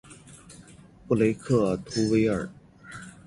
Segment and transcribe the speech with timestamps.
[1.07, 2.49] 布雷克图维尔。